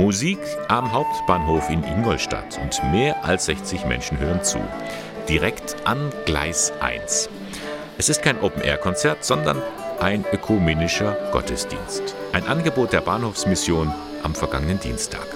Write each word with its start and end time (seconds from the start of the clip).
Musik 0.00 0.38
am 0.68 0.92
Hauptbahnhof 0.92 1.68
in 1.68 1.84
Ingolstadt 1.84 2.58
und 2.62 2.82
mehr 2.90 3.22
als 3.22 3.44
60 3.44 3.84
Menschen 3.84 4.18
hören 4.18 4.42
zu. 4.42 4.58
Direkt 5.28 5.76
an 5.86 6.10
Gleis 6.24 6.72
1. 6.80 7.28
Es 7.98 8.08
ist 8.08 8.22
kein 8.22 8.40
Open-Air-Konzert, 8.40 9.26
sondern 9.26 9.62
ein 10.00 10.24
ökumenischer 10.32 11.18
Gottesdienst. 11.32 12.14
Ein 12.32 12.46
Angebot 12.46 12.94
der 12.94 13.02
Bahnhofsmission 13.02 13.92
am 14.22 14.34
vergangenen 14.34 14.80
Dienstag. 14.80 15.26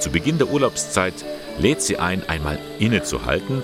Zu 0.00 0.10
Beginn 0.10 0.38
der 0.38 0.50
Urlaubszeit 0.50 1.24
lädt 1.56 1.80
sie 1.80 1.98
ein, 1.98 2.28
einmal 2.28 2.58
innezuhalten 2.80 3.62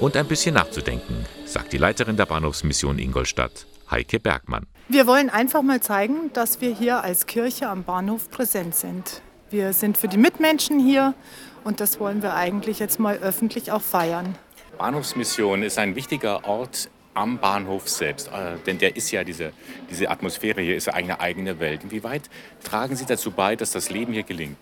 und 0.00 0.18
ein 0.18 0.28
bisschen 0.28 0.54
nachzudenken, 0.56 1.24
sagt 1.46 1.72
die 1.72 1.78
Leiterin 1.78 2.18
der 2.18 2.26
Bahnhofsmission 2.26 2.98
Ingolstadt, 2.98 3.64
Heike 3.90 4.20
Bergmann. 4.20 4.66
Wir 4.86 5.06
wollen 5.06 5.30
einfach 5.30 5.62
mal 5.62 5.80
zeigen, 5.80 6.30
dass 6.34 6.60
wir 6.60 6.74
hier 6.74 7.02
als 7.02 7.24
Kirche 7.24 7.70
am 7.70 7.84
Bahnhof 7.84 8.30
präsent 8.30 8.74
sind. 8.74 9.22
Wir 9.54 9.72
sind 9.72 9.96
für 9.96 10.08
die 10.08 10.16
Mitmenschen 10.16 10.80
hier 10.80 11.14
und 11.62 11.78
das 11.78 12.00
wollen 12.00 12.24
wir 12.24 12.34
eigentlich 12.34 12.80
jetzt 12.80 12.98
mal 12.98 13.18
öffentlich 13.18 13.70
auch 13.70 13.82
feiern. 13.82 14.34
Bahnhofsmission 14.78 15.62
ist 15.62 15.78
ein 15.78 15.94
wichtiger 15.94 16.44
Ort 16.44 16.90
am 17.14 17.38
Bahnhof 17.38 17.88
selbst, 17.88 18.26
äh, 18.26 18.56
denn 18.66 18.78
der 18.78 18.96
ist 18.96 19.12
ja 19.12 19.22
diese, 19.22 19.52
diese 19.88 20.10
Atmosphäre 20.10 20.60
hier, 20.60 20.74
ist 20.74 20.88
eine 20.88 21.20
eigene 21.20 21.60
Welt. 21.60 21.84
Inwieweit 21.84 22.22
tragen 22.64 22.96
Sie 22.96 23.06
dazu 23.06 23.30
bei, 23.30 23.54
dass 23.54 23.70
das 23.70 23.90
Leben 23.90 24.12
hier 24.12 24.24
gelingt? 24.24 24.58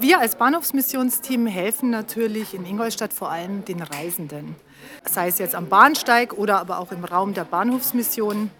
Wir 0.00 0.20
als 0.20 0.36
Bahnhofsmissionsteam 0.36 1.46
helfen 1.46 1.90
natürlich 1.90 2.54
in 2.54 2.64
Ingolstadt 2.64 3.12
vor 3.12 3.30
allem 3.30 3.66
den 3.66 3.82
Reisenden. 3.82 4.56
Sei 5.04 5.28
es 5.28 5.36
jetzt 5.36 5.54
am 5.54 5.68
Bahnsteig 5.68 6.32
oder 6.32 6.60
aber 6.60 6.78
auch 6.78 6.92
im 6.92 7.04
Raum 7.04 7.34
der 7.34 7.44
Bahnhofsmission. 7.44 8.50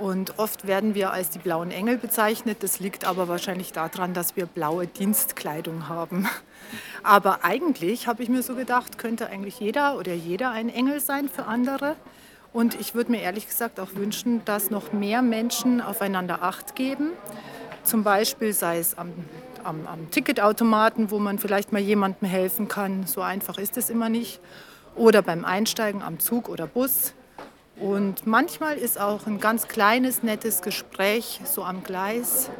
Und 0.00 0.38
oft 0.38 0.66
werden 0.66 0.94
wir 0.94 1.12
als 1.12 1.28
die 1.28 1.38
blauen 1.38 1.70
Engel 1.70 1.98
bezeichnet. 1.98 2.62
Das 2.62 2.80
liegt 2.80 3.04
aber 3.04 3.28
wahrscheinlich 3.28 3.72
daran, 3.72 4.14
dass 4.14 4.34
wir 4.34 4.46
blaue 4.46 4.86
Dienstkleidung 4.86 5.88
haben. 5.88 6.26
Aber 7.02 7.44
eigentlich 7.44 8.06
habe 8.06 8.22
ich 8.22 8.30
mir 8.30 8.42
so 8.42 8.54
gedacht, 8.54 8.96
könnte 8.96 9.26
eigentlich 9.26 9.60
jeder 9.60 9.98
oder 9.98 10.14
jeder 10.14 10.52
ein 10.52 10.70
Engel 10.70 11.00
sein 11.00 11.28
für 11.28 11.44
andere. 11.44 11.96
Und 12.54 12.80
ich 12.80 12.94
würde 12.94 13.12
mir 13.12 13.20
ehrlich 13.20 13.46
gesagt 13.46 13.78
auch 13.78 13.94
wünschen, 13.94 14.42
dass 14.46 14.70
noch 14.70 14.92
mehr 14.92 15.20
Menschen 15.20 15.82
aufeinander 15.82 16.42
Acht 16.42 16.74
geben. 16.74 17.10
Zum 17.84 18.02
Beispiel 18.02 18.54
sei 18.54 18.78
es 18.78 18.96
am, 18.96 19.12
am, 19.64 19.86
am 19.86 20.10
Ticketautomaten, 20.10 21.10
wo 21.10 21.18
man 21.18 21.38
vielleicht 21.38 21.72
mal 21.72 21.78
jemandem 21.78 22.26
helfen 22.26 22.68
kann. 22.68 23.06
So 23.06 23.20
einfach 23.20 23.58
ist 23.58 23.76
es 23.76 23.90
immer 23.90 24.08
nicht. 24.08 24.40
Oder 24.96 25.20
beim 25.20 25.44
Einsteigen 25.44 26.00
am 26.00 26.18
Zug 26.20 26.48
oder 26.48 26.66
Bus. 26.66 27.12
Und 27.80 28.26
manchmal 28.26 28.76
ist 28.76 29.00
auch 29.00 29.26
ein 29.26 29.40
ganz 29.40 29.66
kleines, 29.66 30.22
nettes 30.22 30.60
Gespräch 30.60 31.40
so 31.44 31.64
am 31.64 31.82
Gleis 31.82 32.50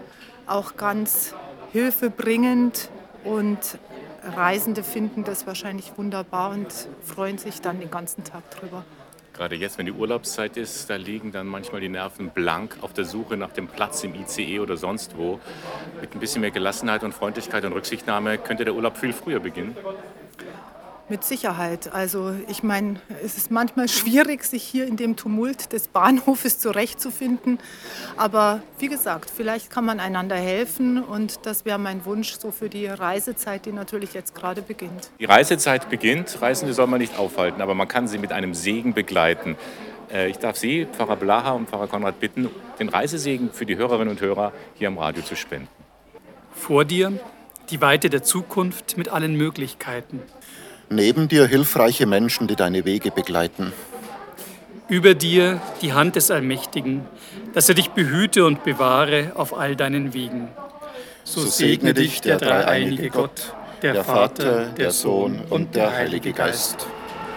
auch 0.46 0.76
ganz 0.76 1.34
hilfebringend 1.72 2.90
und 3.24 3.58
Reisende 4.22 4.82
finden 4.82 5.24
das 5.24 5.46
wahrscheinlich 5.46 5.92
wunderbar 5.96 6.50
und 6.50 6.68
freuen 7.02 7.38
sich 7.38 7.60
dann 7.60 7.80
den 7.80 7.90
ganzen 7.90 8.24
Tag 8.24 8.50
drüber. 8.50 8.84
Gerade 9.32 9.54
jetzt, 9.54 9.78
wenn 9.78 9.86
die 9.86 9.92
Urlaubszeit 9.92 10.56
ist, 10.56 10.90
da 10.90 10.96
liegen 10.96 11.32
dann 11.32 11.46
manchmal 11.46 11.80
die 11.80 11.88
Nerven 11.88 12.28
blank 12.28 12.76
auf 12.82 12.92
der 12.92 13.04
Suche 13.06 13.36
nach 13.36 13.52
dem 13.52 13.68
Platz 13.68 14.04
im 14.04 14.14
ICE 14.14 14.60
oder 14.60 14.76
sonst 14.76 15.16
wo. 15.16 15.40
Mit 16.00 16.14
ein 16.14 16.20
bisschen 16.20 16.42
mehr 16.42 16.50
Gelassenheit 16.50 17.02
und 17.04 17.14
Freundlichkeit 17.14 17.64
und 17.64 17.72
Rücksichtnahme 17.72 18.36
könnte 18.36 18.64
der 18.64 18.74
Urlaub 18.74 18.98
viel 18.98 19.14
früher 19.14 19.40
beginnen. 19.40 19.76
Mit 21.10 21.24
Sicherheit. 21.24 21.92
Also 21.92 22.36
ich 22.46 22.62
meine, 22.62 23.00
es 23.24 23.36
ist 23.36 23.50
manchmal 23.50 23.88
schwierig, 23.88 24.44
sich 24.44 24.62
hier 24.62 24.86
in 24.86 24.96
dem 24.96 25.16
Tumult 25.16 25.72
des 25.72 25.88
Bahnhofes 25.88 26.60
zurechtzufinden. 26.60 27.58
Aber 28.16 28.62
wie 28.78 28.86
gesagt, 28.86 29.28
vielleicht 29.28 29.70
kann 29.70 29.84
man 29.84 29.98
einander 29.98 30.36
helfen 30.36 31.02
und 31.02 31.40
das 31.46 31.64
wäre 31.64 31.80
mein 31.80 32.04
Wunsch 32.04 32.38
so 32.38 32.52
für 32.52 32.68
die 32.68 32.86
Reisezeit, 32.86 33.66
die 33.66 33.72
natürlich 33.72 34.14
jetzt 34.14 34.36
gerade 34.36 34.62
beginnt. 34.62 35.10
Die 35.18 35.24
Reisezeit 35.24 35.90
beginnt. 35.90 36.40
Reisende 36.40 36.74
soll 36.74 36.86
man 36.86 37.00
nicht 37.00 37.18
aufhalten, 37.18 37.60
aber 37.60 37.74
man 37.74 37.88
kann 37.88 38.06
sie 38.06 38.18
mit 38.18 38.30
einem 38.30 38.54
Segen 38.54 38.94
begleiten. 38.94 39.56
Äh, 40.12 40.30
ich 40.30 40.38
darf 40.38 40.56
Sie, 40.56 40.86
Pfarrer 40.86 41.16
Blaha 41.16 41.50
und 41.50 41.68
Pfarrer 41.68 41.88
Konrad, 41.88 42.20
bitten, 42.20 42.48
den 42.78 42.88
Reisesegen 42.88 43.50
für 43.52 43.66
die 43.66 43.76
Hörerinnen 43.76 44.10
und 44.10 44.20
Hörer 44.20 44.52
hier 44.74 44.86
am 44.86 44.96
Radio 44.96 45.24
zu 45.24 45.34
spenden. 45.34 45.66
Vor 46.52 46.84
dir 46.84 47.12
die 47.70 47.80
Weite 47.80 48.10
der 48.10 48.22
Zukunft 48.22 48.96
mit 48.96 49.08
allen 49.08 49.34
Möglichkeiten. 49.34 50.22
Neben 50.92 51.28
dir 51.28 51.46
hilfreiche 51.46 52.04
Menschen, 52.04 52.48
die 52.48 52.56
deine 52.56 52.84
Wege 52.84 53.12
begleiten. 53.12 53.72
Über 54.88 55.14
dir 55.14 55.62
die 55.82 55.92
Hand 55.92 56.16
des 56.16 56.32
Allmächtigen, 56.32 57.06
dass 57.54 57.68
er 57.68 57.76
dich 57.76 57.90
behüte 57.90 58.44
und 58.44 58.64
bewahre 58.64 59.30
auf 59.36 59.56
all 59.56 59.76
deinen 59.76 60.14
Wegen. 60.14 60.48
So 61.22 61.42
segne 61.42 61.94
dich 61.94 62.22
der 62.22 62.38
dreieinige 62.38 63.08
Gott, 63.10 63.54
der 63.82 64.02
Vater, 64.02 64.66
der 64.76 64.90
Sohn 64.90 65.40
und 65.48 65.76
der 65.76 65.92
Heilige 65.92 66.32
Geist. 66.32 66.88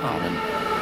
Amen. 0.02 0.73